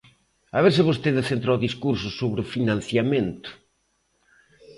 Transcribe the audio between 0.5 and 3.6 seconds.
A ver se vostede centra o discurso sobre o financiamento.